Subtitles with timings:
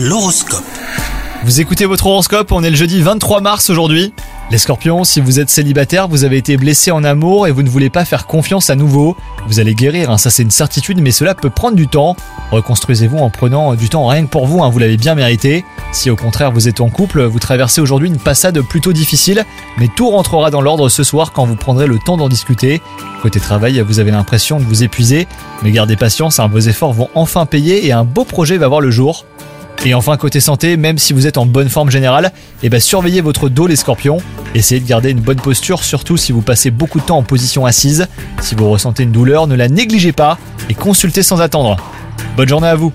[0.00, 0.62] L'horoscope.
[1.44, 4.14] Vous écoutez votre horoscope, on est le jeudi 23 mars aujourd'hui.
[4.52, 7.68] Les scorpions, si vous êtes célibataire, vous avez été blessé en amour et vous ne
[7.68, 9.16] voulez pas faire confiance à nouveau.
[9.48, 12.14] Vous allez guérir, hein, ça c'est une certitude, mais cela peut prendre du temps.
[12.52, 15.64] Reconstruisez-vous en prenant du temps rien que pour vous, hein, vous l'avez bien mérité.
[15.90, 19.44] Si au contraire vous êtes en couple, vous traversez aujourd'hui une passade plutôt difficile,
[19.78, 22.80] mais tout rentrera dans l'ordre ce soir quand vous prendrez le temps d'en discuter.
[23.20, 25.26] Côté travail, vous avez l'impression de vous épuiser,
[25.64, 28.80] mais gardez patience, hein, vos efforts vont enfin payer et un beau projet va voir
[28.80, 29.24] le jour.
[29.84, 32.32] Et enfin côté santé, même si vous êtes en bonne forme générale,
[32.62, 34.18] eh ben surveillez votre dos les scorpions.
[34.54, 37.64] Essayez de garder une bonne posture, surtout si vous passez beaucoup de temps en position
[37.64, 38.08] assise.
[38.40, 40.36] Si vous ressentez une douleur, ne la négligez pas
[40.68, 41.76] et consultez sans attendre.
[42.36, 42.92] Bonne journée à vous